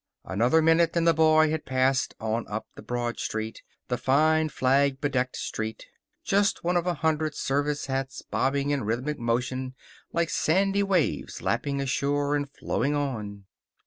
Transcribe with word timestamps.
Another 0.25 0.63
minute 0.63 0.95
and 0.97 1.05
the 1.07 1.13
boy 1.13 1.51
had 1.51 1.63
passed 1.63 2.15
on 2.19 2.47
up 2.47 2.65
the 2.73 2.81
broad 2.81 3.19
street 3.19 3.61
the 3.87 3.99
fine, 3.99 4.49
flag 4.49 4.99
bedecked 4.99 5.35
street 5.37 5.85
just 6.23 6.63
one 6.63 6.75
of 6.75 6.87
a 6.87 6.95
hundred 6.95 7.35
service 7.35 7.85
hats 7.85 8.23
bobbing 8.23 8.71
in 8.71 8.83
rhythmic 8.83 9.19
motion 9.19 9.75
like 10.11 10.31
sandy 10.31 10.81
waves 10.81 11.43
lapping 11.43 11.79
a 11.79 11.85
shore 11.85 12.35
and 12.35 12.49
flowing 12.49 12.95
on. 12.95 13.45